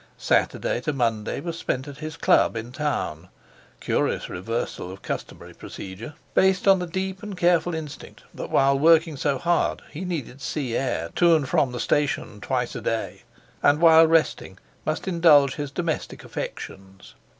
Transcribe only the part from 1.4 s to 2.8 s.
was spent at his Club in